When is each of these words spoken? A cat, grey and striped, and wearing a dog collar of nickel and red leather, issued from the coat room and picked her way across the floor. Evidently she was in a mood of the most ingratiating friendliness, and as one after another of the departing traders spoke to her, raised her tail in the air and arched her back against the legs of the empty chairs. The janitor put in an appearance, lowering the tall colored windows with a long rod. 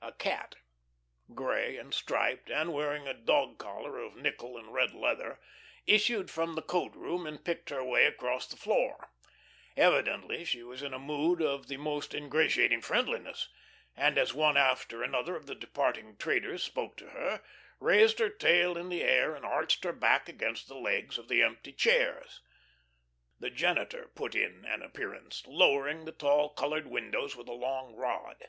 A 0.00 0.12
cat, 0.14 0.54
grey 1.34 1.76
and 1.76 1.92
striped, 1.92 2.48
and 2.48 2.72
wearing 2.72 3.06
a 3.06 3.12
dog 3.12 3.58
collar 3.58 3.98
of 3.98 4.16
nickel 4.16 4.56
and 4.56 4.72
red 4.72 4.94
leather, 4.94 5.40
issued 5.86 6.30
from 6.30 6.54
the 6.54 6.62
coat 6.62 6.94
room 6.94 7.26
and 7.26 7.44
picked 7.44 7.68
her 7.68 7.84
way 7.84 8.06
across 8.06 8.46
the 8.46 8.56
floor. 8.56 9.10
Evidently 9.76 10.42
she 10.46 10.62
was 10.62 10.82
in 10.82 10.94
a 10.94 10.98
mood 10.98 11.42
of 11.42 11.68
the 11.68 11.76
most 11.76 12.14
ingratiating 12.14 12.80
friendliness, 12.80 13.50
and 13.94 14.16
as 14.16 14.32
one 14.32 14.56
after 14.56 15.02
another 15.02 15.36
of 15.36 15.44
the 15.44 15.54
departing 15.54 16.16
traders 16.16 16.62
spoke 16.62 16.96
to 16.96 17.10
her, 17.10 17.42
raised 17.78 18.20
her 18.20 18.30
tail 18.30 18.78
in 18.78 18.88
the 18.88 19.02
air 19.02 19.36
and 19.36 19.44
arched 19.44 19.84
her 19.84 19.92
back 19.92 20.30
against 20.30 20.66
the 20.68 20.78
legs 20.78 21.18
of 21.18 21.28
the 21.28 21.42
empty 21.42 21.74
chairs. 21.74 22.40
The 23.38 23.50
janitor 23.50 24.10
put 24.14 24.34
in 24.34 24.64
an 24.64 24.80
appearance, 24.80 25.42
lowering 25.46 26.06
the 26.06 26.12
tall 26.12 26.48
colored 26.54 26.86
windows 26.86 27.36
with 27.36 27.48
a 27.48 27.52
long 27.52 27.94
rod. 27.94 28.48